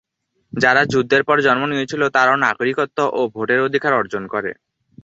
[0.53, 4.51] যারা যুদ্ধের পর জন্ম নিয়েছিল তারাও নাগরিকত্ব ও ভোটের অধিকার অর্জন করে।